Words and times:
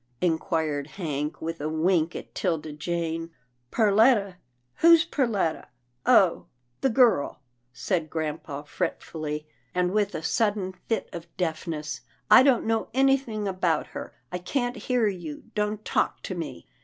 inquired 0.19 0.87
Hank 0.87 1.43
with 1.43 1.61
a 1.61 1.69
wink 1.69 2.15
at 2.15 2.33
'Tilda 2.33 2.73
Jane." 2.73 3.29
Perletta— 3.77 4.37
who's 4.81 5.05
Perletta— 5.05 5.67
oh! 6.23 6.47
the 6.79 6.89
girl," 6.89 7.43
said 7.71 8.09
grampa 8.09 8.63
fretfully, 8.65 9.45
and 9.75 9.91
with 9.91 10.15
a 10.15 10.23
sudden 10.23 10.73
fit 10.73 11.07
of 11.13 11.27
deafness." 11.37 12.01
I 12.31 12.41
don't 12.41 12.65
know 12.65 12.89
anything 12.95 13.47
about 13.47 13.85
her. 13.93 14.15
I 14.31 14.39
can't 14.39 14.75
hear 14.75 15.07
you. 15.07 15.43
Don't 15.53 15.85
talk 15.85 16.23
to 16.23 16.33
me." 16.33 16.65